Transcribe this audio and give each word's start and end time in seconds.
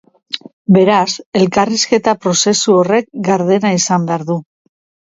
Beraz, 0.77 1.09
elkarrizketa 1.41 2.17
prozesu 2.25 2.81
horrek 2.81 3.09
gardena 3.31 3.77
izan 3.81 4.11
behar 4.11 4.31
du. 4.35 4.43